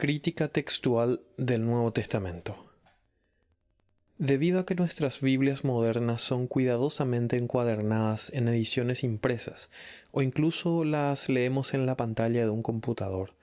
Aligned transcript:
Crítica 0.00 0.48
textual 0.48 1.20
del 1.36 1.66
Nuevo 1.66 1.92
Testamento. 1.92 2.72
Debido 4.16 4.60
a 4.60 4.64
que 4.64 4.74
nuestras 4.74 5.20
Biblias 5.20 5.62
modernas 5.62 6.22
son 6.22 6.46
cuidadosamente 6.46 7.36
encuadernadas 7.36 8.32
en 8.32 8.48
ediciones 8.48 9.04
impresas 9.04 9.68
o 10.10 10.22
incluso 10.22 10.84
las 10.84 11.28
leemos 11.28 11.74
en 11.74 11.84
la 11.84 11.98
pantalla 11.98 12.40
de 12.40 12.48
un 12.48 12.62
computador, 12.62 13.34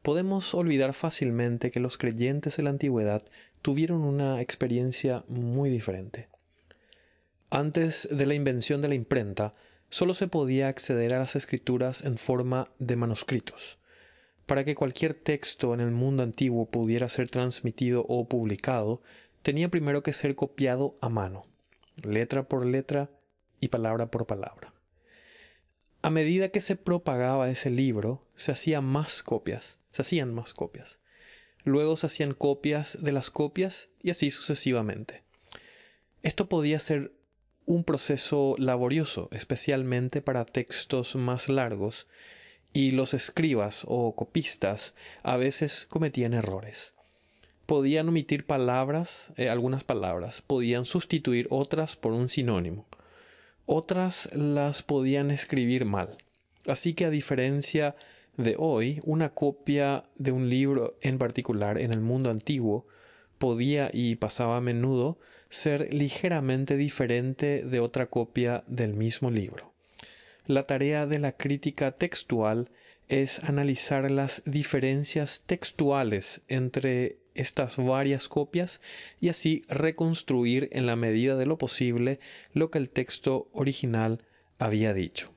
podemos 0.00 0.54
olvidar 0.54 0.94
fácilmente 0.94 1.70
que 1.70 1.80
los 1.80 1.98
creyentes 1.98 2.56
de 2.56 2.62
la 2.62 2.70
antigüedad 2.70 3.22
tuvieron 3.60 4.00
una 4.00 4.40
experiencia 4.40 5.22
muy 5.28 5.68
diferente. 5.68 6.30
Antes 7.50 8.08
de 8.10 8.24
la 8.24 8.32
invención 8.32 8.80
de 8.80 8.88
la 8.88 8.94
imprenta, 8.94 9.54
solo 9.90 10.14
se 10.14 10.28
podía 10.28 10.68
acceder 10.68 11.12
a 11.12 11.18
las 11.18 11.36
escrituras 11.36 12.02
en 12.04 12.16
forma 12.16 12.70
de 12.78 12.96
manuscritos. 12.96 13.78
Para 14.46 14.62
que 14.62 14.76
cualquier 14.76 15.14
texto 15.14 15.74
en 15.74 15.80
el 15.80 15.90
mundo 15.90 16.22
antiguo 16.22 16.66
pudiera 16.70 17.08
ser 17.08 17.28
transmitido 17.28 18.06
o 18.08 18.28
publicado, 18.28 19.02
tenía 19.42 19.68
primero 19.68 20.02
que 20.02 20.12
ser 20.12 20.36
copiado 20.36 20.96
a 21.00 21.08
mano, 21.08 21.46
letra 22.02 22.48
por 22.48 22.64
letra 22.64 23.10
y 23.60 23.68
palabra 23.68 24.06
por 24.06 24.26
palabra. 24.26 24.72
A 26.02 26.10
medida 26.10 26.50
que 26.50 26.60
se 26.60 26.76
propagaba 26.76 27.50
ese 27.50 27.70
libro, 27.70 28.24
se 28.36 28.52
hacían 28.52 28.84
más 28.84 29.24
copias, 29.24 29.80
se 29.90 30.02
hacían 30.02 30.32
más 30.32 30.54
copias. 30.54 31.00
Luego 31.64 31.96
se 31.96 32.06
hacían 32.06 32.32
copias 32.32 33.02
de 33.02 33.10
las 33.10 33.30
copias 33.30 33.88
y 34.00 34.10
así 34.10 34.30
sucesivamente. 34.30 35.24
Esto 36.22 36.48
podía 36.48 36.78
ser 36.78 37.12
un 37.64 37.82
proceso 37.82 38.54
laborioso, 38.58 39.28
especialmente 39.32 40.22
para 40.22 40.44
textos 40.44 41.16
más 41.16 41.48
largos, 41.48 42.06
y 42.76 42.90
los 42.90 43.14
escribas 43.14 43.86
o 43.88 44.14
copistas 44.14 44.92
a 45.22 45.38
veces 45.38 45.86
cometían 45.88 46.34
errores. 46.34 46.92
Podían 47.64 48.10
omitir 48.10 48.44
palabras, 48.44 49.32
eh, 49.38 49.48
algunas 49.48 49.82
palabras, 49.82 50.42
podían 50.46 50.84
sustituir 50.84 51.46
otras 51.48 51.96
por 51.96 52.12
un 52.12 52.28
sinónimo. 52.28 52.86
Otras 53.64 54.28
las 54.34 54.82
podían 54.82 55.30
escribir 55.30 55.86
mal. 55.86 56.18
Así 56.66 56.92
que 56.92 57.06
a 57.06 57.10
diferencia 57.10 57.96
de 58.36 58.56
hoy, 58.58 59.00
una 59.04 59.30
copia 59.30 60.02
de 60.16 60.32
un 60.32 60.50
libro 60.50 60.98
en 61.00 61.16
particular 61.16 61.78
en 61.78 61.94
el 61.94 62.02
mundo 62.02 62.28
antiguo 62.28 62.86
podía 63.38 63.88
y 63.90 64.16
pasaba 64.16 64.58
a 64.58 64.60
menudo 64.60 65.18
ser 65.48 65.94
ligeramente 65.94 66.76
diferente 66.76 67.64
de 67.64 67.80
otra 67.80 68.10
copia 68.10 68.64
del 68.66 68.92
mismo 68.92 69.30
libro. 69.30 69.75
La 70.46 70.62
tarea 70.62 71.06
de 71.06 71.18
la 71.18 71.32
crítica 71.32 71.92
textual 71.92 72.70
es 73.08 73.42
analizar 73.44 74.10
las 74.10 74.42
diferencias 74.44 75.42
textuales 75.46 76.42
entre 76.48 77.18
estas 77.34 77.76
varias 77.76 78.28
copias 78.28 78.80
y 79.20 79.28
así 79.28 79.62
reconstruir 79.68 80.68
en 80.72 80.86
la 80.86 80.96
medida 80.96 81.36
de 81.36 81.46
lo 81.46 81.58
posible 81.58 82.18
lo 82.52 82.70
que 82.70 82.78
el 82.78 82.90
texto 82.90 83.48
original 83.52 84.24
había 84.58 84.94
dicho. 84.94 85.32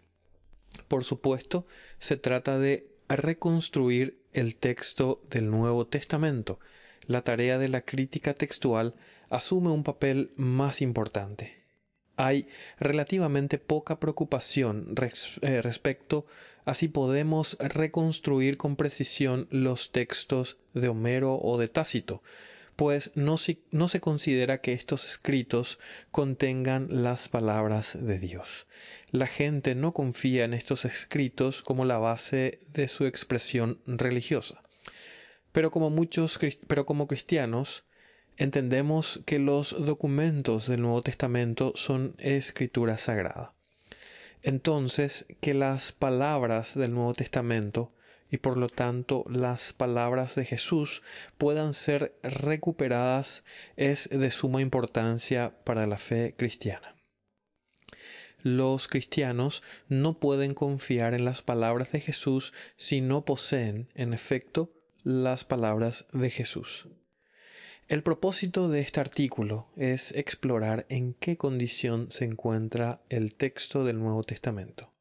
Por 0.87 1.03
supuesto, 1.03 1.67
se 1.99 2.15
trata 2.15 2.57
de 2.57 2.87
reconstruir 3.09 4.19
el 4.33 4.55
texto 4.55 5.21
del 5.29 5.49
Nuevo 5.49 5.87
Testamento, 5.87 6.59
la 7.09 7.23
tarea 7.23 7.57
de 7.57 7.69
la 7.69 7.81
crítica 7.81 8.35
textual 8.35 8.93
asume 9.31 9.71
un 9.71 9.83
papel 9.83 10.31
más 10.35 10.79
importante. 10.79 11.58
Hay 12.19 12.49
relativamente 12.79 13.59
poca 13.59 13.97
preocupación 14.01 14.93
eh, 15.41 15.61
respecto 15.61 16.25
a 16.65 16.73
si 16.73 16.89
podemos 16.89 17.57
reconstruir 17.61 18.57
con 18.57 18.75
precisión 18.75 19.47
los 19.51 19.93
textos 19.93 20.57
de 20.73 20.89
Homero 20.89 21.39
o 21.41 21.57
de 21.57 21.69
Tácito, 21.69 22.21
pues 22.75 23.13
no 23.15 23.37
no 23.71 23.87
se 23.87 24.01
considera 24.01 24.59
que 24.59 24.73
estos 24.73 25.05
escritos 25.05 25.79
contengan 26.11 26.87
las 26.89 27.29
palabras 27.29 27.97
de 28.01 28.19
Dios. 28.19 28.67
La 29.11 29.27
gente 29.27 29.73
no 29.73 29.93
confía 29.93 30.43
en 30.43 30.53
estos 30.53 30.83
escritos 30.83 31.61
como 31.61 31.85
la 31.85 31.99
base 31.99 32.59
de 32.73 32.89
su 32.89 33.05
expresión 33.05 33.79
religiosa. 33.85 34.61
Pero 35.53 35.71
como 35.71 35.89
muchos, 35.89 36.37
pero 36.67 36.85
como 36.85 37.07
cristianos, 37.07 37.85
entendemos 38.39 39.19
que 39.25 39.37
los 39.37 39.75
documentos 39.85 40.67
del 40.67 40.81
Nuevo 40.81 41.01
Testamento 41.01 41.73
son 41.75 42.15
escritura 42.17 42.97
sagrada. 42.97 43.53
Entonces, 44.41 45.25
que 45.41 45.53
las 45.53 45.91
palabras 45.91 46.73
del 46.73 46.93
Nuevo 46.93 47.13
Testamento 47.13 47.93
y 48.31 48.37
por 48.37 48.57
lo 48.57 48.69
tanto 48.69 49.25
las 49.29 49.73
palabras 49.73 50.35
de 50.35 50.45
Jesús 50.45 51.01
puedan 51.37 51.73
ser 51.73 52.17
recuperadas 52.23 53.43
es 53.75 54.07
de 54.09 54.31
suma 54.31 54.61
importancia 54.61 55.53
para 55.65 55.85
la 55.85 55.97
fe 55.97 56.35
cristiana. 56.37 56.95
Los 58.41 58.87
cristianos 58.87 59.63
no 59.89 60.19
pueden 60.19 60.53
confiar 60.53 61.13
en 61.13 61.25
las 61.25 61.41
palabras 61.41 61.91
de 61.91 61.99
Jesús 61.99 62.53
si 62.77 63.01
no 63.01 63.25
poseen, 63.25 63.89
en 63.95 64.13
efecto, 64.13 64.71
las 65.03 65.43
palabras 65.43 66.05
de 66.13 66.29
Jesús. 66.29 66.87
El 67.89 68.03
propósito 68.03 68.69
de 68.69 68.81
este 68.81 68.99
artículo 68.99 69.65
es 69.75 70.11
explorar 70.11 70.85
en 70.89 71.15
qué 71.15 71.37
condición 71.37 72.11
se 72.11 72.25
encuentra 72.25 73.01
el 73.09 73.33
texto 73.33 73.83
del 73.83 73.97
Nuevo 73.97 74.21
Testamento. 74.21 74.93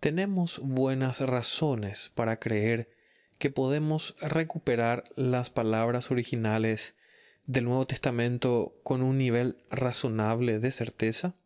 Tenemos 0.00 0.58
buenas 0.58 1.20
razones 1.20 2.10
para 2.16 2.40
creer 2.40 2.90
que 3.38 3.50
podemos 3.50 4.16
recuperar 4.20 5.04
las 5.14 5.50
palabras 5.50 6.10
originales 6.10 6.96
del 7.46 7.66
Nuevo 7.66 7.86
Testamento 7.86 8.74
con 8.82 9.00
un 9.00 9.16
nivel 9.16 9.58
razonable 9.70 10.58
de 10.58 10.72
certeza? 10.72 11.36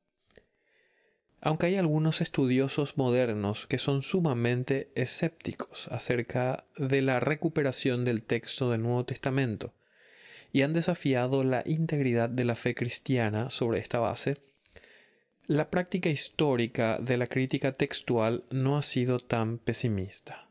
Aunque 1.43 1.67
hay 1.67 1.77
algunos 1.77 2.23
estudiosos 2.23 2.97
modernos 2.97 3.67
que 3.67 3.77
son 3.77 4.01
sumamente 4.01 4.93
escépticos 4.95 5.89
acerca 5.89 6.65
de 6.79 7.03
la 7.03 7.21
recuperación 7.21 8.07
del 8.07 8.23
texto 8.23 8.71
del 8.71 8.81
Nuevo 8.81 9.05
Testamento 9.05 9.75
y 10.53 10.63
han 10.63 10.75
desafiado 10.75 11.45
la 11.45 11.63
integridad 11.67 12.29
de 12.29 12.45
la 12.45 12.55
fe 12.55 12.75
cristiana 12.75 13.51
sobre 13.51 13.79
esta 13.79 13.99
base, 13.99 14.37
la 15.47 15.71
práctica 15.71 16.09
histórica 16.09 16.99
de 16.99 17.17
la 17.17 17.27
crítica 17.27 17.73
textual 17.73 18.45
no 18.51 18.77
ha 18.77 18.83
sido 18.83 19.19
tan 19.19 19.59
pesimista. 19.59 20.49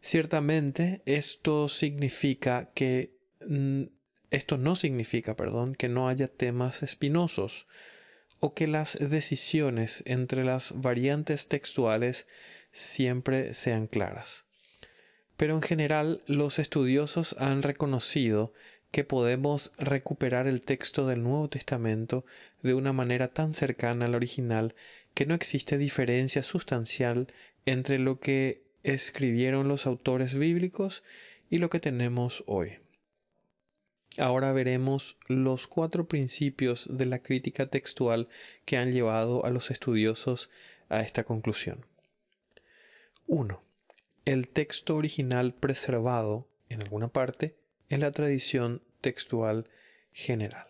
Ciertamente 0.00 1.02
esto 1.06 1.68
significa 1.68 2.70
que 2.74 3.16
mm, 3.46 3.84
esto 4.30 4.58
no 4.58 4.76
significa, 4.76 5.36
perdón, 5.36 5.74
que 5.74 5.88
no 5.88 6.08
haya 6.08 6.28
temas 6.28 6.82
espinosos 6.82 7.66
o 8.40 8.52
que 8.52 8.66
las 8.66 8.98
decisiones 9.00 10.02
entre 10.06 10.44
las 10.44 10.72
variantes 10.76 11.48
textuales 11.48 12.26
siempre 12.72 13.54
sean 13.54 13.86
claras. 13.86 14.44
Pero 15.36 15.54
en 15.54 15.62
general 15.62 16.22
los 16.26 16.58
estudiosos 16.58 17.36
han 17.38 17.62
reconocido 17.62 18.52
que 18.94 19.02
podemos 19.02 19.72
recuperar 19.76 20.46
el 20.46 20.60
texto 20.60 21.08
del 21.08 21.24
Nuevo 21.24 21.48
Testamento 21.48 22.24
de 22.62 22.74
una 22.74 22.92
manera 22.92 23.26
tan 23.26 23.52
cercana 23.52 24.06
al 24.06 24.14
original 24.14 24.76
que 25.14 25.26
no 25.26 25.34
existe 25.34 25.78
diferencia 25.78 26.44
sustancial 26.44 27.26
entre 27.66 27.98
lo 27.98 28.20
que 28.20 28.62
escribieron 28.84 29.66
los 29.66 29.86
autores 29.86 30.38
bíblicos 30.38 31.02
y 31.50 31.58
lo 31.58 31.70
que 31.70 31.80
tenemos 31.80 32.44
hoy. 32.46 32.78
Ahora 34.16 34.52
veremos 34.52 35.18
los 35.26 35.66
cuatro 35.66 36.06
principios 36.06 36.88
de 36.96 37.06
la 37.06 37.18
crítica 37.18 37.66
textual 37.66 38.28
que 38.64 38.76
han 38.76 38.92
llevado 38.92 39.44
a 39.44 39.50
los 39.50 39.72
estudiosos 39.72 40.50
a 40.88 41.00
esta 41.00 41.24
conclusión. 41.24 41.84
1. 43.26 43.60
El 44.24 44.46
texto 44.46 44.94
original 44.94 45.52
preservado, 45.52 46.46
en 46.68 46.80
alguna 46.80 47.08
parte, 47.08 47.56
en 47.94 48.00
la 48.00 48.10
tradición 48.10 48.82
textual 49.00 49.68
general. 50.10 50.66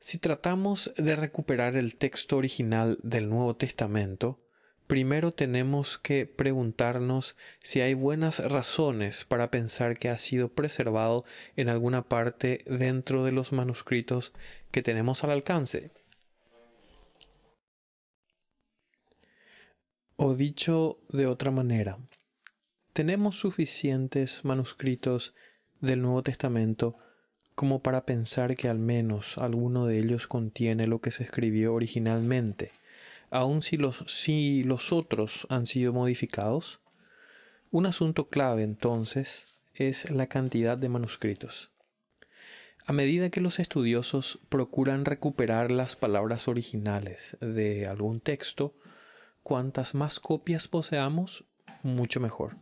Si 0.00 0.16
tratamos 0.16 0.94
de 0.96 1.14
recuperar 1.14 1.76
el 1.76 1.96
texto 1.96 2.38
original 2.38 2.98
del 3.02 3.28
Nuevo 3.28 3.54
Testamento, 3.54 4.40
primero 4.86 5.34
tenemos 5.34 5.98
que 5.98 6.24
preguntarnos 6.24 7.36
si 7.58 7.82
hay 7.82 7.92
buenas 7.92 8.38
razones 8.38 9.26
para 9.26 9.50
pensar 9.50 9.98
que 9.98 10.08
ha 10.08 10.16
sido 10.16 10.48
preservado 10.48 11.26
en 11.54 11.68
alguna 11.68 12.08
parte 12.08 12.64
dentro 12.64 13.22
de 13.22 13.32
los 13.32 13.52
manuscritos 13.52 14.32
que 14.70 14.82
tenemos 14.82 15.22
al 15.22 15.32
alcance. 15.32 15.90
O 20.16 20.34
dicho 20.34 20.98
de 21.10 21.26
otra 21.26 21.50
manera, 21.50 21.98
tenemos 22.92 23.36
suficientes 23.38 24.44
manuscritos 24.44 25.34
del 25.80 26.02
Nuevo 26.02 26.22
Testamento 26.22 26.96
como 27.54 27.82
para 27.82 28.06
pensar 28.06 28.56
que 28.56 28.68
al 28.68 28.78
menos 28.78 29.38
alguno 29.38 29.86
de 29.86 29.98
ellos 29.98 30.26
contiene 30.26 30.86
lo 30.86 31.00
que 31.00 31.10
se 31.10 31.24
escribió 31.24 31.74
originalmente 31.74 32.72
aun 33.32 33.62
si 33.62 33.78
los, 33.78 34.04
si 34.06 34.62
los 34.62 34.92
otros 34.92 35.46
han 35.48 35.66
sido 35.66 35.92
modificados? 35.92 36.80
Un 37.70 37.86
asunto 37.86 38.28
clave 38.28 38.62
entonces 38.62 39.58
es 39.74 40.10
la 40.10 40.26
cantidad 40.26 40.76
de 40.76 40.90
manuscritos. 40.90 41.70
A 42.84 42.92
medida 42.92 43.30
que 43.30 43.40
los 43.40 43.58
estudiosos 43.58 44.38
procuran 44.50 45.06
recuperar 45.06 45.70
las 45.70 45.96
palabras 45.96 46.46
originales 46.46 47.38
de 47.40 47.86
algún 47.86 48.20
texto, 48.20 48.74
cuantas 49.42 49.94
más 49.94 50.20
copias 50.20 50.68
poseamos, 50.68 51.46
mucho 51.82 52.20
mejor. 52.20 52.58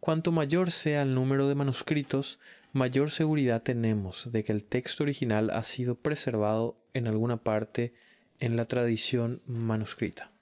Cuanto 0.00 0.32
mayor 0.32 0.70
sea 0.70 1.02
el 1.02 1.14
número 1.14 1.46
de 1.46 1.54
manuscritos, 1.54 2.38
mayor 2.72 3.10
seguridad 3.10 3.62
tenemos 3.62 4.32
de 4.32 4.44
que 4.44 4.52
el 4.52 4.64
texto 4.64 5.02
original 5.02 5.50
ha 5.50 5.62
sido 5.62 5.94
preservado 5.94 6.78
en 6.94 7.06
alguna 7.06 7.36
parte 7.36 7.92
en 8.38 8.56
la 8.56 8.64
tradición 8.64 9.42
manuscrita. 9.46 10.32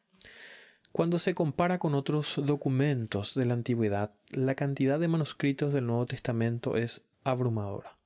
Cuando 0.93 1.19
se 1.19 1.34
compara 1.34 1.78
con 1.81 1.96
otros 1.96 2.40
documentos 2.44 3.34
de 3.34 3.46
la 3.46 3.55
antigüedad, 3.55 4.14
la 4.31 4.55
cantidad 4.55 5.00
de 5.00 5.08
manuscritos 5.08 5.72
del 5.72 5.87
Nuevo 5.87 6.06
Testamento 6.06 6.76
es 6.76 7.05
abrumadora. 7.25 7.96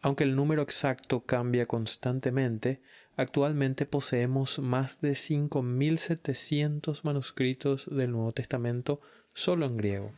Aunque 0.00 0.24
el 0.24 0.34
número 0.34 0.62
exacto 0.62 1.26
cambia 1.26 1.66
constantemente, 1.66 2.80
actualmente 3.16 3.84
poseemos 3.84 4.60
más 4.60 5.02
de 5.02 5.12
5.700 5.12 7.02
manuscritos 7.02 7.86
del 7.90 8.12
Nuevo 8.12 8.32
Testamento 8.32 9.02
solo 9.34 9.66
en 9.66 9.76
griego. 9.76 10.12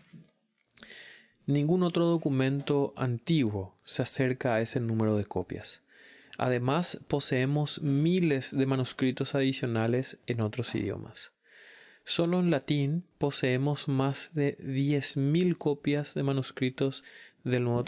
Ningún 1.50 1.82
otro 1.82 2.04
documento 2.04 2.94
antiguo 2.96 3.74
se 3.82 4.02
acerca 4.02 4.54
a 4.54 4.60
ese 4.60 4.78
número 4.78 5.16
de 5.16 5.24
copias. 5.24 5.82
Además, 6.38 7.00
poseemos 7.08 7.82
miles 7.82 8.56
de 8.56 8.66
manuscritos 8.66 9.34
adicionales 9.34 10.20
en 10.28 10.42
otros 10.42 10.72
idiomas. 10.76 11.32
Solo 12.04 12.38
en 12.38 12.52
latín 12.52 13.04
poseemos 13.18 13.88
más 13.88 14.32
de 14.32 14.58
10.000 14.58 15.58
copias 15.58 16.14
de 16.14 16.22
manuscritos 16.22 17.02
del 17.42 17.64
Nuevo, 17.64 17.82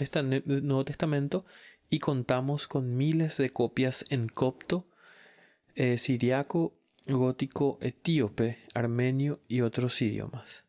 Testamento 0.85 1.47
y 1.89 2.01
contamos 2.01 2.67
con 2.67 2.97
miles 2.97 3.37
de 3.37 3.51
copias 3.51 4.05
en 4.11 4.27
copto, 4.27 4.89
eh, 5.77 5.99
siriaco, 5.99 6.75
gótico, 7.07 7.79
etíope, 7.81 8.59
armenio 8.75 9.39
y 9.47 9.61
otros 9.61 10.03
idiomas. 10.03 10.65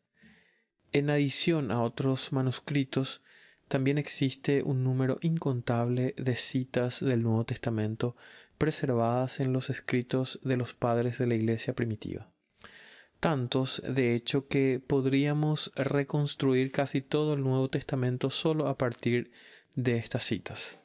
En 0.94 1.10
adición 1.10 1.72
a 1.72 1.82
otros 1.82 2.32
manuscritos, 2.32 3.24
también 3.68 3.98
existe 3.98 4.62
un 4.62 4.84
número 4.84 5.18
incontable 5.22 6.14
de 6.18 6.36
citas 6.36 7.04
del 7.04 7.24
Nuevo 7.24 7.46
Testamento 7.46 8.16
preservadas 8.60 9.40
en 9.40 9.54
los 9.54 9.72
escritos 9.72 10.40
de 10.44 10.56
los 10.56 10.76
padres 10.76 11.18
de 11.18 11.26
la 11.26 11.34
Iglesia 11.34 11.74
primitiva. 11.74 12.32
Tantos, 13.20 13.82
de 13.88 14.14
hecho, 14.14 14.48
que 14.48 14.80
podríamos 14.86 15.72
reconstruir 15.76 16.72
casi 16.72 17.02
todo 17.02 17.34
el 17.34 17.42
Nuevo 17.42 17.70
Testamento 17.70 18.30
solo 18.30 18.68
a 18.68 18.78
partir 18.78 19.32
de 19.76 19.98
estas 19.98 20.24
citas. 20.26 20.78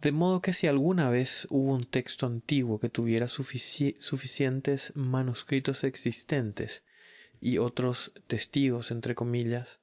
De 0.00 0.12
modo 0.12 0.40
que 0.40 0.52
si 0.52 0.68
alguna 0.68 1.10
vez 1.10 1.48
hubo 1.50 1.74
un 1.74 1.86
texto 1.86 2.24
antiguo 2.24 2.78
que 2.78 2.88
tuviera 2.88 3.26
suficientes 3.26 4.92
manuscritos 4.94 5.82
existentes 5.82 6.84
y 7.40 7.58
otros 7.58 8.12
testigos, 8.26 8.90
entre 8.90 9.14
comillas, 9.14 9.78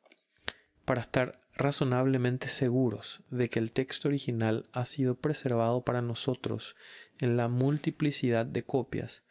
para 0.85 1.01
estar 1.01 1.41
razonablemente 1.55 2.47
seguros 2.47 3.21
de 3.29 3.49
que 3.49 3.59
el 3.59 3.71
texto 3.71 4.07
original 4.07 4.67
ha 4.73 4.85
sido 4.85 5.15
preservado 5.15 5.81
para 5.81 6.01
nosotros 6.01 6.75
en 7.19 7.37
la 7.37 7.47
multiplicidad 7.47 8.45
de 8.45 8.63
copias, 8.63 9.23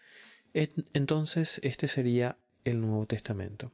entonces 0.55 1.61
este 1.63 1.89
sería 1.89 2.37
el 2.65 2.81
Nuevo 2.81 3.07
Testamento. 3.07 3.73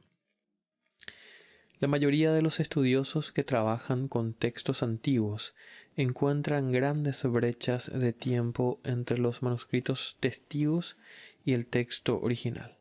La 1.79 1.87
mayoría 1.87 2.33
de 2.33 2.41
los 2.41 2.59
estudiosos 2.59 3.31
que 3.31 3.43
trabajan 3.43 4.09
con 4.09 4.33
textos 4.33 4.83
antiguos 4.83 5.55
encuentran 5.95 6.73
grandes 6.73 7.23
brechas 7.23 7.89
de 7.93 8.11
tiempo 8.11 8.81
entre 8.83 9.17
los 9.17 9.41
manuscritos 9.43 10.17
testigos 10.19 10.97
y 11.45 11.53
el 11.53 11.65
texto 11.67 12.19
original. 12.19 12.78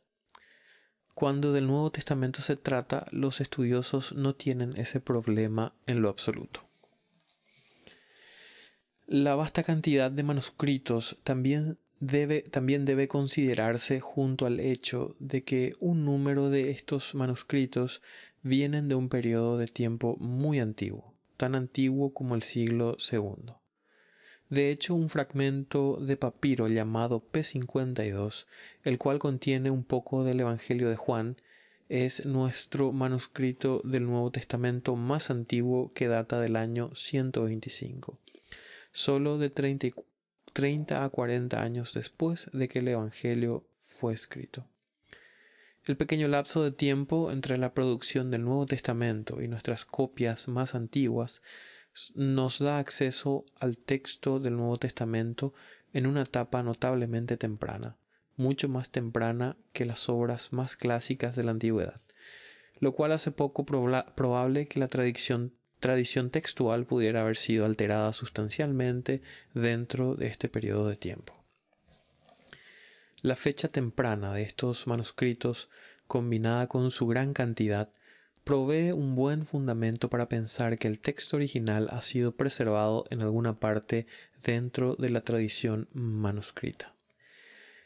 Cuando 1.18 1.52
del 1.52 1.66
Nuevo 1.66 1.90
Testamento 1.90 2.42
se 2.42 2.54
trata, 2.54 3.04
los 3.10 3.40
estudiosos 3.40 4.12
no 4.12 4.36
tienen 4.36 4.76
ese 4.76 5.00
problema 5.00 5.74
en 5.88 6.00
lo 6.00 6.10
absoluto. 6.10 6.60
La 9.08 9.34
vasta 9.34 9.64
cantidad 9.64 10.12
de 10.12 10.22
manuscritos 10.22 11.18
también 11.24 11.76
debe, 11.98 12.42
también 12.42 12.84
debe 12.84 13.08
considerarse 13.08 13.98
junto 13.98 14.46
al 14.46 14.60
hecho 14.60 15.16
de 15.18 15.42
que 15.42 15.72
un 15.80 16.04
número 16.04 16.50
de 16.50 16.70
estos 16.70 17.16
manuscritos 17.16 18.00
vienen 18.42 18.88
de 18.88 18.94
un 18.94 19.08
periodo 19.08 19.58
de 19.58 19.66
tiempo 19.66 20.16
muy 20.20 20.60
antiguo, 20.60 21.14
tan 21.36 21.56
antiguo 21.56 22.14
como 22.14 22.36
el 22.36 22.44
siglo 22.44 22.96
II. 23.10 23.54
De 24.50 24.70
hecho, 24.70 24.94
un 24.94 25.10
fragmento 25.10 25.98
de 26.00 26.16
papiro 26.16 26.68
llamado 26.68 27.22
P52, 27.32 28.46
el 28.82 28.96
cual 28.96 29.18
contiene 29.18 29.70
un 29.70 29.84
poco 29.84 30.24
del 30.24 30.40
Evangelio 30.40 30.88
de 30.88 30.96
Juan, 30.96 31.36
es 31.88 32.24
nuestro 32.26 32.92
manuscrito 32.92 33.80
del 33.84 34.06
Nuevo 34.06 34.30
Testamento 34.30 34.96
más 34.96 35.30
antiguo 35.30 35.92
que 35.94 36.08
data 36.08 36.40
del 36.40 36.56
año 36.56 36.90
125, 36.94 38.18
solo 38.92 39.38
de 39.38 39.50
30 39.50 41.04
a 41.04 41.08
40 41.08 41.62
años 41.62 41.94
después 41.94 42.50
de 42.52 42.68
que 42.68 42.80
el 42.80 42.88
Evangelio 42.88 43.66
fue 43.82 44.14
escrito. 44.14 44.66
El 45.84 45.96
pequeño 45.96 46.28
lapso 46.28 46.62
de 46.62 46.70
tiempo 46.70 47.30
entre 47.32 47.56
la 47.56 47.72
producción 47.72 48.30
del 48.30 48.44
Nuevo 48.44 48.66
Testamento 48.66 49.40
y 49.40 49.48
nuestras 49.48 49.86
copias 49.86 50.48
más 50.48 50.74
antiguas 50.74 51.40
nos 52.14 52.58
da 52.58 52.78
acceso 52.78 53.44
al 53.58 53.76
texto 53.76 54.40
del 54.40 54.56
Nuevo 54.56 54.76
Testamento 54.76 55.54
en 55.92 56.06
una 56.06 56.22
etapa 56.22 56.62
notablemente 56.62 57.36
temprana, 57.36 57.96
mucho 58.36 58.68
más 58.68 58.90
temprana 58.90 59.56
que 59.72 59.84
las 59.84 60.08
obras 60.08 60.52
más 60.52 60.76
clásicas 60.76 61.36
de 61.36 61.44
la 61.44 61.52
antigüedad, 61.52 62.00
lo 62.80 62.92
cual 62.92 63.12
hace 63.12 63.30
poco 63.30 63.64
probable 63.64 64.66
que 64.66 64.80
la 64.80 64.88
tradición, 64.88 65.52
textual 66.30 66.86
pudiera 66.86 67.22
haber 67.22 67.36
sido 67.36 67.64
alterada 67.64 68.12
sustancialmente 68.12 69.22
dentro 69.54 70.14
de 70.14 70.26
este 70.26 70.48
periodo 70.48 70.88
de 70.88 70.96
tiempo. 70.96 71.34
La 73.20 73.34
fecha 73.34 73.68
temprana 73.68 74.32
de 74.32 74.42
estos 74.42 74.86
manuscritos, 74.86 75.68
combinada 76.06 76.68
con 76.68 76.90
su 76.90 77.06
gran 77.06 77.32
cantidad, 77.32 77.92
provee 78.48 78.92
un 78.92 79.14
buen 79.14 79.44
fundamento 79.44 80.08
para 80.08 80.30
pensar 80.30 80.78
que 80.78 80.88
el 80.88 81.00
texto 81.00 81.36
original 81.36 81.88
ha 81.90 82.00
sido 82.00 82.32
preservado 82.32 83.04
en 83.10 83.20
alguna 83.20 83.60
parte 83.60 84.06
dentro 84.42 84.96
de 84.96 85.10
la 85.10 85.20
tradición 85.20 85.86
manuscrita. 85.92 86.94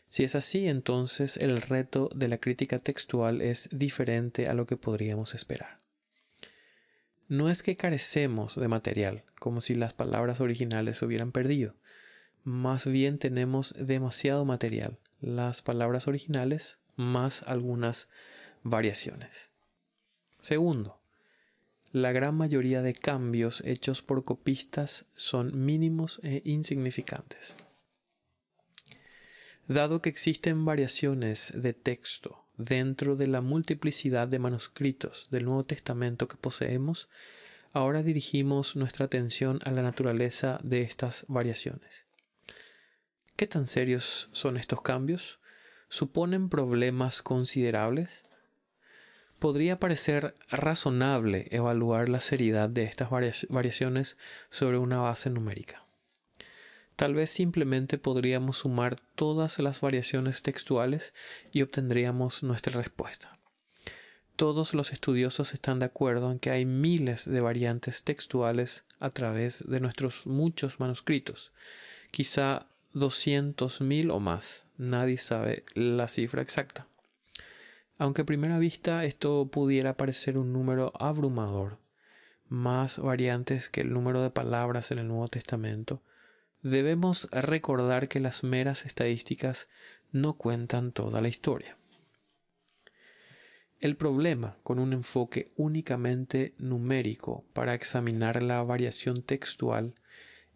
Si 0.07 0.23
es 0.23 0.37
así, 0.37 0.69
entonces 0.69 1.37
el 1.37 1.61
reto 1.63 2.11
de 2.15 2.29
la 2.29 2.39
crítica 2.39 2.79
textual 2.79 3.41
es 3.43 3.71
diferente 3.73 4.47
a 4.47 4.55
lo 4.55 4.65
que 4.67 4.77
podríamos 4.77 5.35
esperar. 5.35 5.81
No 7.27 7.51
es 7.51 7.65
que 7.65 7.75
carecemos 7.75 8.55
de 8.55 8.69
material, 8.69 9.25
como 9.41 9.63
si 9.63 9.75
las 9.75 9.95
palabras 9.95 10.41
originales 10.41 10.99
se 10.99 11.07
hubieran 11.07 11.33
perdido. 11.33 11.75
Más 12.45 12.87
bien 12.87 13.19
tenemos 13.19 13.75
demasiado 13.77 14.45
material, 14.45 15.01
las 15.21 15.61
palabras 15.61 16.07
originales 16.07 16.79
más 16.95 17.43
algunas 17.49 18.09
variaciones. 18.63 19.52
Segundo, 20.43 21.01
la 21.93 22.11
gran 22.11 22.35
mayoría 22.35 22.83
de 22.83 22.95
cambios 22.95 23.63
hechos 23.65 24.03
por 24.03 24.25
copistas 24.25 25.07
son 25.15 25.65
mínimos 25.65 26.19
e 26.25 26.43
insignificantes. 26.45 27.57
Dado 29.69 30.03
que 30.03 30.09
existen 30.09 30.65
variaciones 30.65 31.53
de 31.55 31.75
texto 31.75 32.45
dentro 32.57 33.15
de 33.15 33.29
la 33.29 33.41
multiplicidad 33.41 34.27
de 34.27 34.41
manuscritos 34.41 35.29
del 35.31 35.45
Nuevo 35.45 35.65
Testamento 35.65 36.27
que 36.27 36.37
poseemos, 36.37 37.09
ahora 37.73 38.03
dirigimos 38.03 38.75
nuestra 38.75 39.07
atención 39.07 39.61
a 39.65 39.71
la 39.71 39.83
naturaleza 39.83 40.59
de 40.65 40.83
estas 40.83 41.25
variaciones. 41.29 42.05
¿Qué 43.37 43.47
tan 43.47 43.67
serios 43.67 44.29
son 44.33 44.57
estos 44.57 44.83
cambios? 44.83 45.39
¿Suponen 45.89 46.49
problemas 46.49 47.23
considerables? 47.23 48.25
Podría 49.43 49.81
parecer 49.81 50.37
razonable 50.51 51.49
evaluar 51.51 52.09
la 52.09 52.21
seriedad 52.21 52.69
de 52.69 52.85
estas 52.85 53.11
variaciones 53.11 54.17
sobre 54.51 54.79
una 54.79 55.01
base 55.01 55.31
numérica. 55.31 55.85
Tal 56.95 57.15
vez 57.15 57.31
simplemente 57.31 57.99
podríamos 57.99 58.59
sumar 58.59 59.01
todas 59.17 59.59
las 59.59 59.81
variaciones 59.81 60.43
textuales 60.43 61.13
y 61.51 61.63
obtendríamos 61.63 62.45
nuestra 62.45 62.81
respuesta. 62.81 63.37
Todos 64.37 64.75
los 64.75 64.93
estudiosos 64.93 65.55
están 65.55 65.81
de 65.81 65.87
acuerdo 65.87 66.31
en 66.31 66.39
que 66.39 66.53
hay 66.53 66.65
miles 66.65 67.29
de 67.29 67.41
variantes 67.41 68.05
textuales 68.05 68.85
a 69.01 69.11
través 69.11 69.69
de 69.69 69.81
nuestros 69.81 70.25
muchos 70.25 70.79
manuscritos. 70.79 71.51
Quizá 72.13 72.67
200.000 72.95 74.13
o 74.13 74.21
más. 74.21 74.67
Nadie 74.79 75.19
sabe 75.19 75.65
la 75.75 76.07
cifra 76.07 76.43
exacta. 76.43 76.87
Aunque 78.03 78.23
a 78.23 78.27
primera 78.27 78.59
vista 78.59 79.05
esto 79.05 79.47
pudiera 79.47 79.97
parecer 79.97 80.37
un 80.37 80.53
número 80.53 80.93
abrumador, 80.99 81.79
más 82.49 82.99
variantes 82.99 83.69
que 83.69 83.81
el 83.81 83.93
número 83.93 84.25
de 84.25 84.31
palabras 84.31 84.91
en 84.91 84.99
el 84.99 85.07
Nuevo 85.07 85.29
Testamento, 85.29 86.03
debemos 86.63 87.29
recordar 87.31 88.09
que 88.09 88.19
las 88.19 88.43
meras 88.43 88.87
estadísticas 88.87 89.69
no 90.11 90.33
cuentan 90.33 90.91
toda 90.91 91.21
la 91.21 91.29
historia. 91.29 91.79
El 93.79 93.95
problema 93.95 94.57
con 94.65 94.81
un 94.81 94.93
enfoque 94.95 95.53
únicamente 95.55 96.57
numérico 96.59 97.45
para 97.53 97.73
examinar 97.73 98.43
la 98.43 98.65
variación 98.65 99.23
textual 99.23 99.95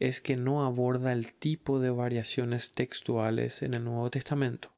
es 0.01 0.21
que 0.21 0.37
no 0.37 0.67
aborda 0.67 1.13
el 1.13 1.33
tipo 1.33 1.79
de 1.79 1.91
variaciones 1.91 2.73
textuales 2.73 3.63
en 3.63 3.75
el 3.75 3.85
Nuevo 3.85 4.11
Testamento. 4.11 4.76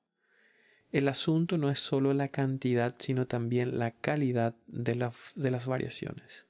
El 0.91 1.09
asunto 1.09 1.59
no 1.59 1.69
es 1.71 1.81
solo 1.81 2.15
la 2.15 2.29
cantidad, 2.29 2.95
sino 2.99 3.27
también 3.27 3.79
la 3.79 3.91
calidad 3.91 4.55
de, 4.67 4.95
las 4.95 5.67
variaciones. 5.67 6.47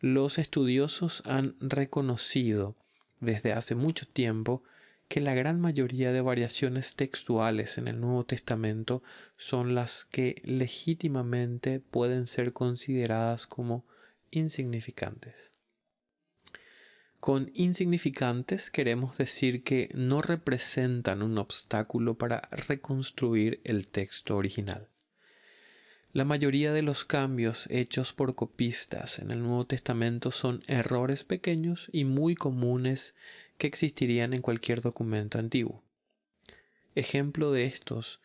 Los 0.00 0.38
estudiosos 0.38 1.22
han 1.26 1.56
reconocido 1.60 2.76
desde 3.18 3.52
hace 3.52 3.74
mucho 3.74 4.06
tiempo 4.06 4.62
que 5.08 5.20
la 5.20 5.34
gran 5.34 5.60
mayoría 5.60 6.12
de 6.12 6.20
variaciones 6.20 6.94
textuales 6.94 7.76
en 7.76 7.88
el 7.88 8.00
Nuevo 8.00 8.24
Testamento 8.24 9.02
son 9.36 9.74
las 9.74 10.04
que 10.04 10.40
legítimamente 10.44 11.80
pueden 11.80 12.26
ser 12.26 12.52
consideradas 12.52 13.48
como 13.48 13.84
insignificantes. 14.30 15.50
Con 17.20 17.50
insignificantes 17.52 18.70
queremos 18.70 19.18
decir 19.18 19.62
que 19.62 19.90
no 19.94 20.22
representan 20.22 21.22
un 21.22 21.36
obstáculo 21.36 22.16
para 22.16 22.40
reconstruir 22.50 23.60
el 23.64 23.90
texto 23.90 24.36
original. 24.36 24.88
La 26.14 26.24
mayoría 26.24 26.72
de 26.72 26.80
los 26.80 27.04
cambios 27.04 27.68
hechos 27.70 28.14
por 28.14 28.34
copistas 28.34 29.18
en 29.18 29.30
el 29.30 29.42
Nuevo 29.42 29.66
Testamento 29.66 30.30
son 30.30 30.62
errores 30.66 31.22
pequeños 31.24 31.90
y 31.92 32.04
muy 32.04 32.34
comunes 32.34 33.14
que 33.58 33.66
existirían 33.66 34.32
en 34.32 34.40
cualquier 34.40 34.80
documento 34.80 35.38
antiguo. 35.38 35.82
Ejemplo 36.94 37.52
de 37.52 37.64
estos 37.66 38.20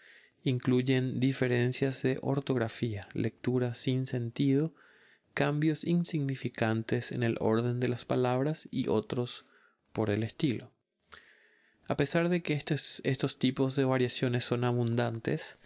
incluyen 0.45 1.19
diferencias 1.19 2.01
de 2.01 2.17
ortografía, 2.21 3.09
lectura 3.13 3.75
sin 3.75 4.05
sentido, 4.05 4.73
cambios 5.35 5.83
insignificantes 5.83 7.11
en 7.11 7.21
el 7.21 7.37
orden 7.39 7.79
de 7.79 7.89
las 7.89 8.05
palabras 8.05 8.67
y 8.71 8.87
otros 8.87 9.45
por 9.93 10.09
el 10.09 10.23
estilo. 10.23 10.71
A 11.87 11.97
pesar 11.97 12.29
de 12.29 12.41
que 12.41 12.53
estos, 12.53 13.01
estos 13.03 13.37
tipos 13.37 13.75
de 13.75 13.83
variaciones 13.83 14.43
son 14.45 14.63
abundantes, 14.63 15.59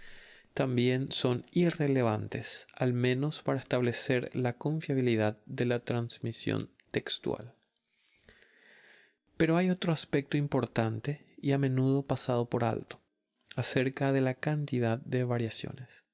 también 0.53 1.11
son 1.11 1.45
irrelevantes, 1.51 2.67
al 2.75 2.93
menos 2.93 3.43
para 3.43 3.59
establecer 3.59 4.29
la 4.33 4.53
confiabilidad 4.53 5.37
de 5.45 5.65
la 5.65 5.79
transmisión 5.79 6.69
textual. 6.91 7.53
Pero 9.37 9.55
hay 9.55 9.69
otro 9.69 9.93
aspecto 9.93 10.35
importante 10.35 11.23
y 11.37 11.53
a 11.53 11.57
menudo 11.57 12.01
pasado 12.01 12.49
por 12.49 12.65
alto, 12.65 12.99
acerca 13.55 14.11
de 14.11 14.21
la 14.21 14.33
cantidad 14.33 14.97
de 14.97 15.23
variaciones. 15.23 16.08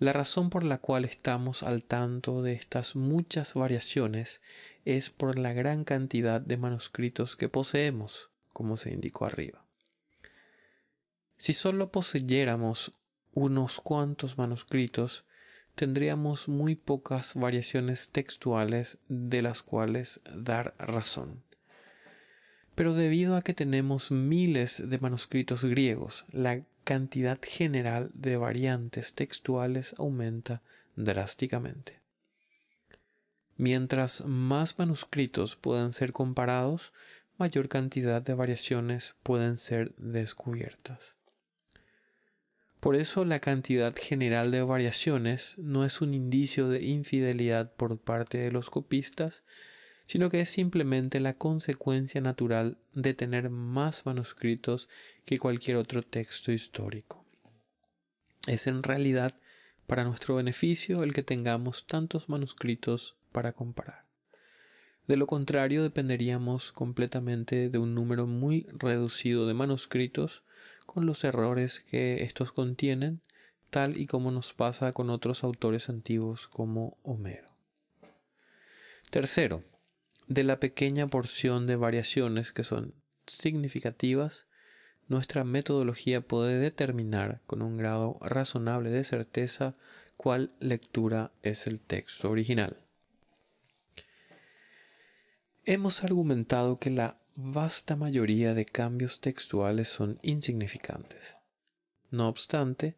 La 0.00 0.14
razón 0.14 0.48
por 0.48 0.64
la 0.64 0.78
cual 0.78 1.04
estamos 1.04 1.62
al 1.62 1.84
tanto 1.84 2.40
de 2.40 2.54
estas 2.54 2.96
muchas 2.96 3.52
variaciones 3.52 4.40
es 4.86 5.10
por 5.10 5.38
la 5.38 5.52
gran 5.52 5.84
cantidad 5.84 6.40
de 6.40 6.56
manuscritos 6.56 7.36
que 7.36 7.50
poseemos, 7.50 8.30
como 8.54 8.78
se 8.78 8.94
indicó 8.94 9.26
arriba. 9.26 9.62
Si 11.36 11.52
solo 11.52 11.92
poseyéramos 11.92 12.92
unos 13.34 13.78
cuantos 13.78 14.38
manuscritos, 14.38 15.26
tendríamos 15.74 16.48
muy 16.48 16.76
pocas 16.76 17.34
variaciones 17.34 18.08
textuales 18.08 19.00
de 19.08 19.42
las 19.42 19.62
cuales 19.62 20.22
dar 20.34 20.74
razón. 20.78 21.44
Pero 22.74 22.94
debido 22.94 23.36
a 23.36 23.42
que 23.42 23.52
tenemos 23.52 24.10
miles 24.10 24.82
de 24.82 24.98
manuscritos 24.98 25.62
griegos, 25.62 26.24
la 26.30 26.64
cantidad 26.90 27.38
general 27.40 28.10
de 28.14 28.36
variantes 28.36 29.14
textuales 29.14 29.94
aumenta 29.96 30.60
drásticamente. 30.96 32.00
Mientras 33.56 34.24
más 34.24 34.76
manuscritos 34.76 35.54
puedan 35.54 35.92
ser 35.92 36.12
comparados, 36.12 36.92
mayor 37.38 37.68
cantidad 37.68 38.20
de 38.20 38.34
variaciones 38.34 39.14
pueden 39.22 39.56
ser 39.56 39.94
descubiertas. 39.98 41.14
Por 42.80 42.96
eso 42.96 43.24
la 43.24 43.38
cantidad 43.38 43.94
general 43.94 44.50
de 44.50 44.62
variaciones 44.62 45.54
no 45.58 45.84
es 45.84 46.00
un 46.00 46.12
indicio 46.12 46.68
de 46.68 46.82
infidelidad 46.82 47.72
por 47.72 48.00
parte 48.00 48.38
de 48.38 48.50
los 48.50 48.68
copistas, 48.68 49.44
sino 50.10 50.28
que 50.28 50.40
es 50.40 50.50
simplemente 50.50 51.20
la 51.20 51.34
consecuencia 51.34 52.20
natural 52.20 52.78
de 52.94 53.14
tener 53.14 53.48
más 53.48 54.06
manuscritos 54.06 54.88
que 55.24 55.38
cualquier 55.38 55.76
otro 55.76 56.02
texto 56.02 56.50
histórico. 56.50 57.24
Es 58.48 58.66
en 58.66 58.82
realidad 58.82 59.36
para 59.86 60.02
nuestro 60.02 60.34
beneficio 60.34 61.04
el 61.04 61.14
que 61.14 61.22
tengamos 61.22 61.86
tantos 61.86 62.28
manuscritos 62.28 63.18
para 63.30 63.52
comparar. 63.52 64.04
De 65.06 65.16
lo 65.16 65.28
contrario, 65.28 65.84
dependeríamos 65.84 66.72
completamente 66.72 67.70
de 67.70 67.78
un 67.78 67.94
número 67.94 68.26
muy 68.26 68.66
reducido 68.72 69.46
de 69.46 69.54
manuscritos 69.54 70.42
con 70.86 71.06
los 71.06 71.22
errores 71.22 71.84
que 71.88 72.24
estos 72.24 72.50
contienen, 72.50 73.20
tal 73.70 73.96
y 73.96 74.06
como 74.06 74.32
nos 74.32 74.54
pasa 74.54 74.90
con 74.92 75.08
otros 75.08 75.44
autores 75.44 75.88
antiguos 75.88 76.48
como 76.48 76.98
Homero. 77.04 77.46
Tercero, 79.10 79.62
de 80.30 80.44
la 80.44 80.60
pequeña 80.60 81.08
porción 81.08 81.66
de 81.66 81.74
variaciones 81.74 82.52
que 82.52 82.62
son 82.62 82.94
significativas, 83.26 84.46
nuestra 85.08 85.42
metodología 85.42 86.20
puede 86.20 86.60
determinar 86.60 87.40
con 87.48 87.62
un 87.62 87.76
grado 87.76 88.16
razonable 88.20 88.90
de 88.90 89.02
certeza 89.02 89.74
cuál 90.16 90.52
lectura 90.60 91.32
es 91.42 91.66
el 91.66 91.80
texto 91.80 92.30
original. 92.30 92.76
Hemos 95.64 96.04
argumentado 96.04 96.78
que 96.78 96.90
la 96.90 97.18
vasta 97.34 97.96
mayoría 97.96 98.54
de 98.54 98.66
cambios 98.66 99.20
textuales 99.20 99.88
son 99.88 100.20
insignificantes. 100.22 101.34
No 102.12 102.28
obstante, 102.28 102.94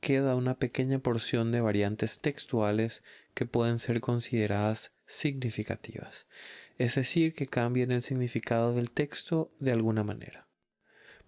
queda 0.00 0.34
una 0.34 0.54
pequeña 0.54 0.98
porción 0.98 1.52
de 1.52 1.60
variantes 1.60 2.20
textuales 2.20 3.02
que 3.34 3.44
pueden 3.44 3.78
ser 3.78 4.00
consideradas 4.00 4.92
significativas, 5.04 6.26
es 6.80 6.94
decir, 6.94 7.34
que 7.34 7.44
cambien 7.44 7.92
el 7.92 8.00
significado 8.00 8.74
del 8.74 8.90
texto 8.90 9.52
de 9.58 9.70
alguna 9.70 10.02
manera. 10.02 10.48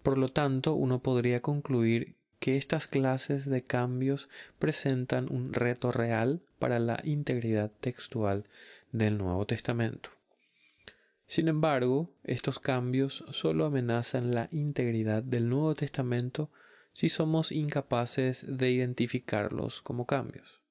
Por 0.01 0.17
lo 0.17 0.29
tanto, 0.29 0.73
uno 0.73 1.03
podría 1.03 1.43
concluir 1.43 2.15
que 2.39 2.57
estas 2.57 2.87
clases 2.87 3.45
de 3.45 3.63
cambios 3.63 4.29
presentan 4.57 5.31
un 5.31 5.53
reto 5.53 5.91
real 5.91 6.41
para 6.57 6.79
la 6.79 6.99
integridad 7.03 7.71
textual 7.81 8.45
del 8.91 9.19
Nuevo 9.19 9.45
Testamento. 9.45 10.09
Sin 11.27 11.47
embargo, 11.47 12.09
estos 12.23 12.57
cambios 12.57 13.23
solo 13.29 13.65
amenazan 13.65 14.33
la 14.33 14.49
integridad 14.51 15.21
del 15.21 15.49
Nuevo 15.49 15.75
Testamento 15.75 16.49
si 16.93 17.09
somos 17.09 17.51
incapaces 17.51 18.43
de 18.57 18.71
identificarlos 18.71 19.83
como 19.83 20.07
cambios. 20.07 20.62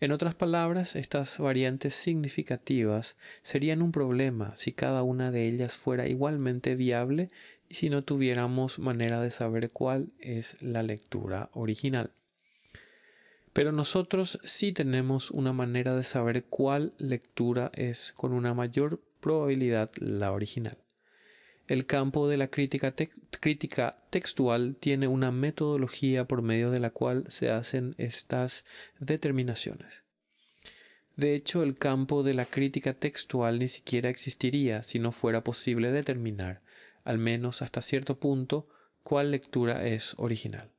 En 0.00 0.12
otras 0.12 0.34
palabras, 0.34 0.96
estas 0.96 1.38
variantes 1.38 1.94
significativas 1.94 3.16
serían 3.42 3.82
un 3.82 3.92
problema 3.92 4.56
si 4.56 4.72
cada 4.72 5.02
una 5.02 5.30
de 5.30 5.46
ellas 5.46 5.76
fuera 5.76 6.08
igualmente 6.08 6.74
viable 6.74 7.28
y 7.68 7.74
si 7.74 7.90
no 7.90 8.02
tuviéramos 8.02 8.78
manera 8.78 9.20
de 9.20 9.30
saber 9.30 9.70
cuál 9.70 10.08
es 10.18 10.56
la 10.62 10.82
lectura 10.82 11.50
original. 11.52 12.12
Pero 13.52 13.72
nosotros 13.72 14.38
sí 14.42 14.72
tenemos 14.72 15.30
una 15.30 15.52
manera 15.52 15.94
de 15.94 16.04
saber 16.04 16.44
cuál 16.44 16.94
lectura 16.96 17.70
es 17.74 18.14
con 18.16 18.32
una 18.32 18.54
mayor 18.54 19.02
probabilidad 19.20 19.90
la 19.96 20.32
original. 20.32 20.78
El 21.70 21.86
campo 21.86 22.26
de 22.26 22.36
la 22.36 22.48
crítica, 22.48 22.92
textual 24.10 24.74
tiene 24.80 25.06
una 25.06 25.30
metodología 25.30 26.26
por 26.26 26.42
medio 26.42 26.72
de 26.72 26.80
la 26.80 26.90
cual 26.90 27.26
se 27.28 27.52
hacen 27.52 27.94
estas 27.96 28.64
determinaciones. 28.98 30.02
De 31.14 31.36
hecho, 31.36 31.62
el 31.62 31.76
campo 31.76 32.24
de 32.24 32.34
la 32.34 32.44
crítica 32.44 32.94
textual 32.94 33.60
ni 33.60 33.68
siquiera 33.68 34.08
existiría 34.10 34.82
si 34.82 34.98
no 34.98 35.12
fuera 35.12 35.44
posible 35.44 35.92
determinar, 35.92 36.60
al 37.04 37.18
menos 37.18 37.62
hasta 37.62 37.82
cierto 37.82 38.18
punto, 38.18 38.66
cuál 39.04 39.30
lectura 39.30 39.86
es 39.86 40.14
original. 40.16 40.72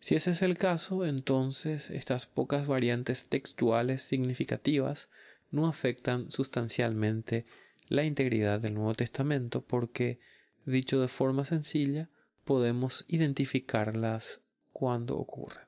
Si 0.00 0.16
ese 0.16 0.32
es 0.32 0.42
el 0.42 0.58
caso, 0.58 1.06
entonces 1.06 1.90
estas 1.90 2.26
pocas 2.26 2.66
variantes 2.66 3.28
textuales 3.28 4.02
significativas 4.02 5.10
no 5.52 5.68
afectan 5.68 6.28
sustancialmente 6.32 7.44
la 7.88 8.04
integridad 8.04 8.60
del 8.60 8.74
Nuevo 8.74 8.94
Testamento 8.94 9.62
porque, 9.62 10.18
dicho 10.64 11.00
de 11.00 11.08
forma 11.08 11.44
sencilla, 11.44 12.08
podemos 12.44 13.04
identificarlas 13.08 14.40
cuando 14.72 15.16
ocurren. 15.16 15.66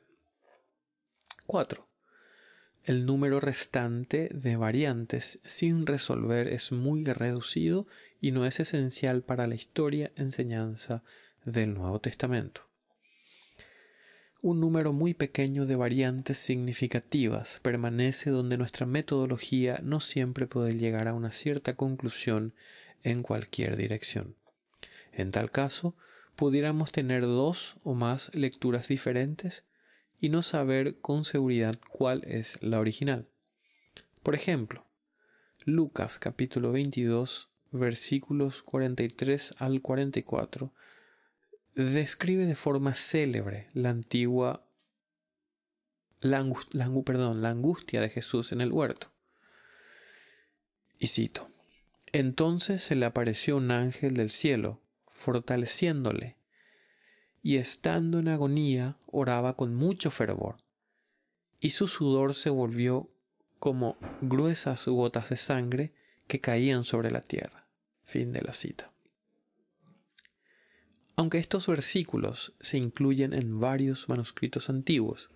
4. 1.46 1.86
El 2.84 3.04
número 3.04 3.40
restante 3.40 4.30
de 4.32 4.56
variantes 4.56 5.40
sin 5.44 5.86
resolver 5.86 6.48
es 6.48 6.70
muy 6.72 7.04
reducido 7.04 7.86
y 8.20 8.32
no 8.32 8.46
es 8.46 8.60
esencial 8.60 9.22
para 9.22 9.46
la 9.46 9.54
historia 9.54 10.12
enseñanza 10.16 11.02
del 11.44 11.74
Nuevo 11.74 12.00
Testamento. 12.00 12.68
Un 14.46 14.60
número 14.60 14.92
muy 14.92 15.12
pequeño 15.12 15.66
de 15.66 15.74
variantes 15.74 16.38
significativas 16.38 17.58
permanece 17.64 18.30
donde 18.30 18.56
nuestra 18.56 18.86
metodología 18.86 19.80
no 19.82 19.98
siempre 19.98 20.46
puede 20.46 20.78
llegar 20.78 21.08
a 21.08 21.14
una 21.14 21.32
cierta 21.32 21.74
conclusión 21.74 22.54
en 23.02 23.24
cualquier 23.24 23.76
dirección. 23.76 24.36
En 25.10 25.32
tal 25.32 25.50
caso, 25.50 25.96
pudiéramos 26.36 26.92
tener 26.92 27.22
dos 27.22 27.76
o 27.82 27.94
más 27.94 28.32
lecturas 28.36 28.86
diferentes 28.86 29.64
y 30.20 30.28
no 30.28 30.42
saber 30.42 31.00
con 31.00 31.24
seguridad 31.24 31.76
cuál 31.90 32.22
es 32.24 32.62
la 32.62 32.78
original. 32.78 33.26
Por 34.22 34.36
ejemplo, 34.36 34.86
Lucas 35.64 36.20
capítulo 36.20 36.70
22 36.70 37.48
versículos 37.72 38.62
43 38.62 39.54
al 39.58 39.82
44 39.82 40.72
describe 41.84 42.46
de 42.46 42.54
forma 42.54 42.94
célebre 42.94 43.68
la 43.74 43.90
antigua 43.90 44.66
la, 46.20 46.38
angustia 46.38 48.00
de 48.00 48.08
Jesús 48.08 48.52
en 48.52 48.60
el 48.60 48.72
huerto. 48.72 49.12
Y 50.98 51.08
cito, 51.08 51.50
entonces 52.12 52.82
se 52.82 52.96
le 52.96 53.06
apareció 53.06 53.58
un 53.58 53.70
ángel 53.70 54.14
del 54.16 54.30
cielo, 54.30 54.80
fortaleciéndole 55.06 56.36
y 57.42 57.56
estando 57.56 58.18
en 58.18 58.28
agonía 58.28 58.96
oraba 59.06 59.54
con 59.54 59.74
mucho 59.74 60.10
fervor, 60.10 60.56
y 61.60 61.70
su 61.70 61.86
sudor 61.86 62.34
se 62.34 62.50
volvió 62.50 63.10
como 63.58 63.98
gruesas 64.20 64.86
gotas 64.86 65.28
de 65.28 65.36
sangre 65.36 65.92
que 66.26 66.40
caían 66.40 66.84
sobre 66.84 67.10
la 67.10 67.20
tierra. 67.20 67.68
Fin 68.04 68.32
de 68.32 68.42
la 68.42 68.52
cita. 68.52 68.95
Aunque 71.16 71.38
estos 71.38 71.66
versículos 71.66 72.52
se 72.60 72.76
incluyen 72.76 73.32
en 73.32 73.58
varios 73.58 74.08
manuscritos 74.08 74.68
antiguos 74.68 75.30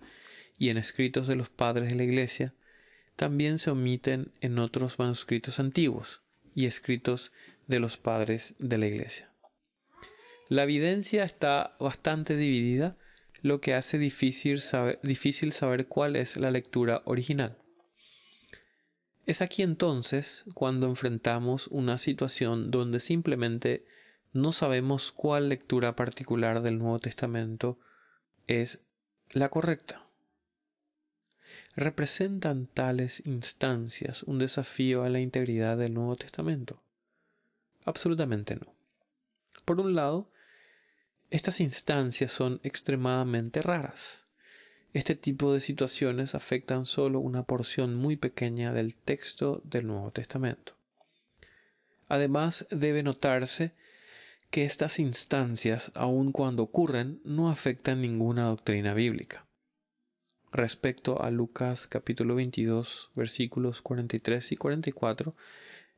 y 0.59 0.69
en 0.69 0.77
escritos 0.77 1.27
de 1.27 1.37
los 1.37 1.49
padres 1.49 1.89
de 1.89 1.95
la 1.97 2.05
Iglesia, 2.05 2.55
también 3.17 3.59
se 3.59 3.71
omiten 3.71 4.33
en 4.41 4.59
otros 4.59 4.99
manuscritos 4.99 5.59
antiguos 5.59 6.23
y 6.55 6.67
escritos 6.67 7.33
de 7.67 7.81
los 7.81 7.97
padres 7.97 8.55
de 8.59 8.77
la 8.77 8.87
Iglesia. 8.87 9.31
La 10.49 10.65
evidencia 10.65 11.25
está 11.25 11.77
bastante 11.81 12.37
dividida, 12.37 12.99
lo 13.41 13.61
que 13.61 13.75
hace 13.75 13.99
difícil 13.99 14.61
saber, 14.61 15.87
cuál 15.87 16.17
es 16.17 16.37
la 16.37 16.51
lectura 16.51 17.03
original. 17.07 17.57
Es 19.27 19.43
aquí 19.43 19.63
entonces 19.63 20.45
cuando 20.55 20.89
enfrentamos 20.89 21.69
una 21.69 21.99
situación 21.99 22.71
donde 22.71 23.01
simplemente 23.01 23.87
no 24.33 24.53
sabemos 24.53 25.13
cuál 25.13 25.49
lectura 25.49 25.97
particular 25.97 26.63
del 26.63 26.79
Nuevo 26.79 26.99
Testamento 26.99 27.79
es 28.47 28.83
la 29.31 29.49
correcta. 29.49 30.07
¿Representan 31.75 32.67
tales 32.67 33.27
instancias 33.27 34.23
un 34.23 34.39
desafío 34.39 35.03
a 35.03 35.09
la 35.09 35.21
integridad 35.21 35.77
del 35.77 35.95
Nuevo 35.95 36.17
Testamento? 36.17 36.83
Absolutamente 37.85 38.57
no. 38.57 38.73
Por 39.65 39.81
un 39.81 39.95
lado, 39.95 40.31
estas 41.31 41.61
instancias 41.61 42.33
son 42.33 42.61
extremadamente 42.63 43.63
raras. 43.63 44.25
Este 44.93 45.15
tipo 45.15 45.53
de 45.53 45.61
situaciones 45.61 46.35
afectan 46.35 46.87
solo 46.87 47.21
una 47.21 47.45
porción 47.45 47.95
muy 47.95 48.17
pequeña 48.17 48.73
del 48.73 48.97
texto 48.97 49.61
del 49.65 49.87
Nuevo 49.87 50.11
Testamento. 50.11 50.75
Además, 52.09 52.67
debe 52.71 53.05
notarse 53.05 53.73
que 54.51 54.65
estas 54.65 54.99
instancias, 54.99 55.93
aun 55.95 56.33
cuando 56.33 56.65
ocurren, 56.65 57.21
no 57.25 57.51
afectan 57.51 58.01
ninguna 58.01 58.47
doctrina 58.47 58.95
bíblica. 58.95 59.47
Respecto 60.51 61.23
a 61.23 61.31
Lucas 61.31 61.87
capítulo 61.87 62.35
22 62.35 63.13
versículos 63.15 63.81
43 63.81 64.51
y 64.51 64.57
44, 64.57 65.37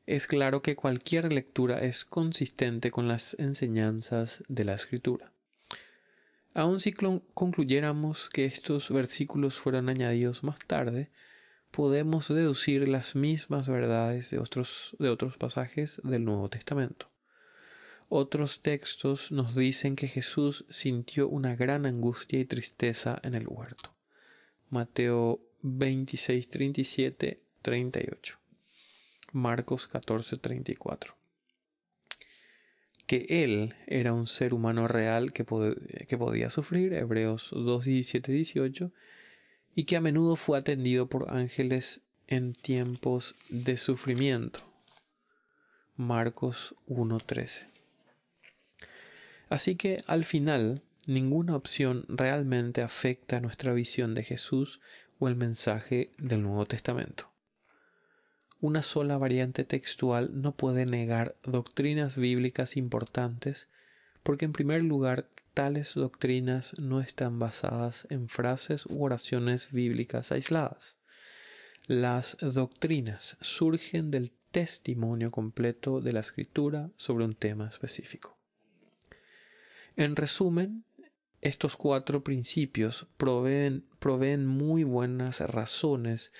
es 0.04 0.26
claro 0.26 0.60
que 0.60 0.76
cualquier 0.76 1.32
lectura 1.32 1.78
es 1.78 2.04
consistente 2.04 2.90
con 2.90 3.08
las 3.08 3.34
enseñanzas 3.38 4.42
de 4.48 4.64
la 4.64 4.74
Escritura. 4.74 5.32
Aun 6.52 6.80
si 6.80 6.92
concluyéramos 6.92 8.28
que 8.28 8.44
estos 8.44 8.90
versículos 8.90 9.58
fueron 9.58 9.88
añadidos 9.88 10.44
más 10.44 10.58
tarde, 10.66 11.10
podemos 11.70 12.28
deducir 12.28 12.86
las 12.86 13.14
mismas 13.14 13.68
verdades 13.68 14.28
de 14.30 14.38
otros, 14.38 14.94
de 14.98 15.08
otros 15.08 15.38
pasajes 15.38 16.02
del 16.04 16.26
Nuevo 16.26 16.50
Testamento. 16.50 17.12
Otros 18.14 18.61
textos 18.61 19.33
nos 19.33 19.55
dicen 19.55 19.96
que 19.96 20.07
Jesús 20.07 20.66
sintió 20.68 21.29
una 21.29 21.57
gran 21.57 21.87
angustia 21.87 22.40
y 22.40 22.44
tristeza 22.44 23.18
en 23.22 23.35
el 23.35 23.48
huerto. 23.48 23.94
Mateo 24.68 25.40
26, 25.62 26.46
37, 26.51 27.40
38. 27.62 28.38
Marcos 29.33 29.88
14:34. 29.88 31.14
Que 33.07 33.25
Él 33.31 33.75
era 33.87 34.12
un 34.12 34.27
ser 34.27 34.53
humano 34.53 34.88
real 34.88 35.33
que, 35.33 35.46
que 36.07 36.18
podía 36.18 36.51
sufrir, 36.51 36.92
Hebreos 36.92 37.48
2, 37.53 37.83
18, 37.83 38.92
y 39.75 39.85
que 39.85 39.96
a 39.96 40.03
menudo 40.03 40.37
fue 40.37 40.59
atendido 40.59 41.07
por 41.09 41.31
ángeles 41.35 42.03
en 42.27 42.53
tiempos 42.53 43.35
de 43.48 43.79
sufrimiento, 43.79 44.61
Marcos 45.96 46.75
1:13. 46.87 47.82
Así 49.52 49.76
que 49.76 50.02
al 50.06 50.24
final, 50.24 50.82
ninguna 51.06 51.56
opción 51.56 52.04
realmente 52.08 52.82
afecta 52.82 53.40
nuestra 53.40 53.72
visión 53.72 54.14
de 54.14 54.24
Jesús 54.24 54.80
o 55.18 55.28
el 55.28 55.36
mensaje 55.36 56.10
del 56.18 56.42
Nuevo 56.42 56.66
Testamento 56.66 57.32
una 58.62 58.82
sola 58.82 59.18
variante 59.18 59.64
textual 59.64 60.40
no 60.40 60.52
puede 60.52 60.86
negar 60.86 61.34
doctrinas 61.42 62.16
bíblicas 62.16 62.76
importantes 62.76 63.68
porque 64.22 64.44
en 64.44 64.52
primer 64.52 64.84
lugar 64.84 65.28
tales 65.52 65.94
doctrinas 65.96 66.78
no 66.78 67.00
están 67.00 67.40
basadas 67.40 68.06
en 68.08 68.28
frases 68.28 68.86
u 68.86 69.02
oraciones 69.02 69.72
bíblicas 69.72 70.30
aisladas. 70.30 70.96
Las 71.88 72.36
doctrinas 72.40 73.36
surgen 73.40 74.12
del 74.12 74.30
testimonio 74.52 75.32
completo 75.32 76.00
de 76.00 76.12
la 76.12 76.20
escritura 76.20 76.88
sobre 76.96 77.24
un 77.24 77.34
tema 77.34 77.66
específico. 77.66 78.41
En 79.96 80.16
resumen, 80.16 80.85
estos 81.42 81.76
cuatro 81.76 82.24
principios 82.24 83.07
proveen, 83.18 84.46
muy 84.46 84.85
buenas 84.85 85.40
razones 85.40 86.33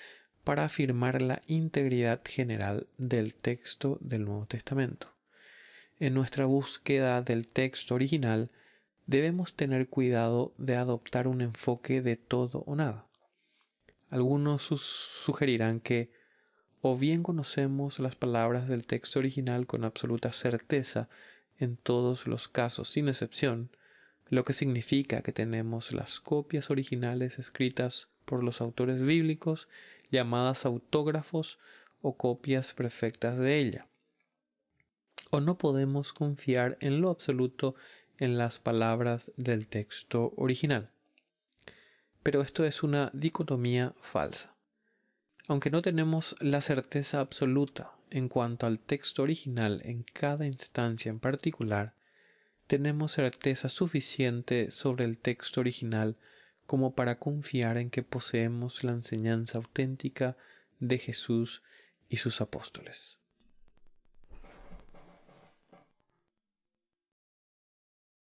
para 0.43 0.65
afirmar 0.65 1.21
la 1.21 1.41
integridad 1.45 2.21
general 2.25 2.87
del 2.97 3.35
texto 3.35 3.99
del 4.01 4.25
Nuevo 4.25 4.47
Testamento. 4.47 5.13
En 5.99 6.15
nuestra 6.15 6.45
búsqueda 6.45 7.21
del 7.21 7.45
texto 7.45 7.93
original 7.93 8.49
debemos 9.05 9.53
tener 9.55 9.87
cuidado 9.87 10.55
de 10.57 10.75
adoptar 10.75 11.27
un 11.27 11.41
enfoque 11.41 12.01
de 12.01 12.15
todo 12.15 12.63
o 12.65 12.75
nada. 12.75 13.05
Algunos 14.09 14.63
sugerirán 14.63 15.79
que 15.79 16.11
o 16.81 16.97
bien 16.97 17.21
conocemos 17.21 17.99
las 17.99 18.15
palabras 18.15 18.67
del 18.67 18.85
texto 18.85 19.19
original 19.19 19.67
con 19.67 19.83
absoluta 19.83 20.33
certeza 20.33 21.07
en 21.59 21.77
todos 21.77 22.27
los 22.27 22.47
casos 22.47 22.89
sin 22.89 23.07
excepción, 23.07 23.69
lo 24.29 24.45
que 24.45 24.53
significa 24.53 25.21
que 25.21 25.31
tenemos 25.31 25.91
las 25.91 26.19
copias 26.19 26.69
originales 26.69 27.39
escritas 27.39 28.09
por 28.25 28.43
los 28.43 28.61
autores 28.61 29.01
bíblicos 29.01 29.67
llamadas 30.11 30.65
autógrafos 30.65 31.59
o 32.01 32.17
copias 32.17 32.73
perfectas 32.73 33.37
de 33.37 33.59
ella. 33.59 33.87
O 35.29 35.39
no 35.39 35.57
podemos 35.57 36.13
confiar 36.13 36.77
en 36.79 37.01
lo 37.01 37.09
absoluto 37.09 37.75
en 38.17 38.37
las 38.37 38.59
palabras 38.59 39.31
del 39.37 39.67
texto 39.67 40.33
original. 40.37 40.89
Pero 42.21 42.41
esto 42.41 42.63
es 42.65 42.83
una 42.83 43.09
dicotomía 43.13 43.93
falsa. 43.99 44.53
Aunque 45.47 45.69
no 45.69 45.81
tenemos 45.81 46.35
la 46.39 46.61
certeza 46.61 47.19
absoluta 47.19 47.91
en 48.13 48.29
cuanto 48.29 48.67
al 48.67 48.77
texto 48.79 49.23
original 49.23 49.81
en 49.83 50.03
cada 50.03 50.45
instancia 50.45 51.09
en 51.09 51.19
particular, 51.19 51.95
tenemos 52.67 53.13
certeza 53.13 53.69
suficiente 53.69 54.69
sobre 54.69 55.05
el 55.05 55.17
texto 55.17 55.61
original 55.61 56.15
como 56.67 56.93
para 56.93 57.17
confiar 57.17 57.77
en 57.77 57.89
que 57.89 58.03
poseemos 58.03 58.83
la 58.83 58.91
enseñanza 58.91 59.57
auténtica 59.57 60.37
de 60.79 60.99
Jesús 60.99 61.63
y 62.07 62.17
sus 62.17 62.39
apóstoles. 62.39 63.22